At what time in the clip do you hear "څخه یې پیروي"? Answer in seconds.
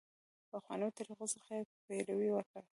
1.35-2.29